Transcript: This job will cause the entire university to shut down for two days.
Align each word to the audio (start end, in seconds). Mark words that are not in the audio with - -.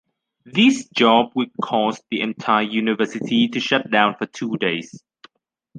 This 0.47 0.89
job 0.89 1.31
will 1.35 1.45
cause 1.61 2.01
the 2.09 2.21
entire 2.21 2.63
university 2.63 3.47
to 3.49 3.59
shut 3.59 3.91
down 3.91 4.15
for 4.15 4.25
two 4.25 4.57
days. 4.57 5.03